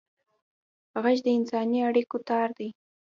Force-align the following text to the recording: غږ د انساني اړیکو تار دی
غږ 1.03 1.17
د 1.25 1.27
انساني 1.37 1.79
اړیکو 1.89 2.17
تار 2.27 2.49
دی 2.57 2.69